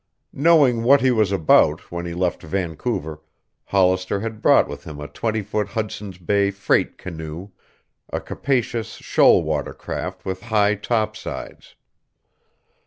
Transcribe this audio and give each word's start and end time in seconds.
Knowing 0.33 0.81
what 0.81 0.99
he 0.99 1.11
was 1.11 1.31
about 1.31 1.91
when 1.91 2.07
he 2.07 2.15
left 2.15 2.41
Vancouver, 2.41 3.21
Hollister 3.65 4.19
had 4.21 4.41
brought 4.41 4.67
with 4.67 4.83
him 4.83 4.99
a 4.99 5.07
twenty 5.07 5.43
foot 5.43 5.67
Hudson's 5.67 6.17
Bay 6.17 6.49
freight 6.49 6.97
canoe, 6.97 7.51
a 8.11 8.19
capacious 8.19 8.93
shoal 8.93 9.43
water 9.43 9.75
craft 9.75 10.25
with 10.25 10.41
high 10.41 10.73
topsides. 10.73 11.75